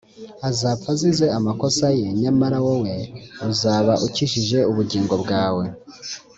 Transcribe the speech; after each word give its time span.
azapfa 0.49 0.87
azize 0.95 1.25
amakosa 1.37 1.85
ye, 1.99 2.07
nyamara 2.21 2.57
wowe 2.65 2.95
uzaba 3.51 3.93
ukijije 4.05 4.59
ubugingo 4.71 5.13
bwawe. 5.23 5.65